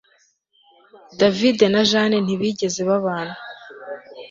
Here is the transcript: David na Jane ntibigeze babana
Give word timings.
David 1.19 1.57
na 1.73 1.81
Jane 1.89 2.17
ntibigeze 2.21 2.81
babana 2.89 3.35